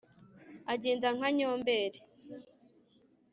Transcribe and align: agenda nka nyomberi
agenda 0.73 1.07
nka 1.15 1.29
nyomberi 1.37 1.99